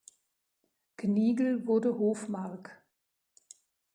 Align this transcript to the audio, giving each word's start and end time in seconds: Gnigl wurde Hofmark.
Gnigl 0.97 1.67
wurde 1.67 1.99
Hofmark. 1.99 2.81